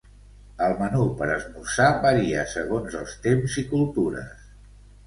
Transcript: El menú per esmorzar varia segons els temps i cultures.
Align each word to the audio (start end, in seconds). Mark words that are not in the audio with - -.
El 0.67 0.71
menú 0.79 1.03
per 1.19 1.27
esmorzar 1.33 1.91
varia 2.07 2.49
segons 2.55 2.99
els 3.03 3.15
temps 3.29 3.63
i 3.65 3.67
cultures. 3.77 4.53